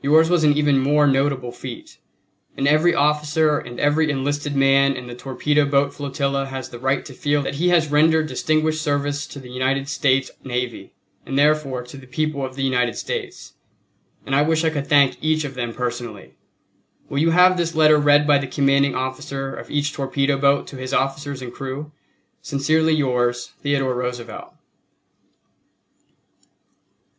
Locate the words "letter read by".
17.74-18.38